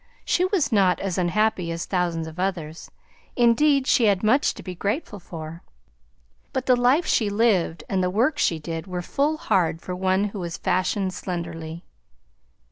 [0.25, 2.89] She was not as unhappy as thousands of others;
[3.35, 5.61] indeed, she had much to be grateful for,
[6.53, 10.23] but the life she lived and the work she did were full hard for one
[10.33, 11.83] who was fashioned slenderly.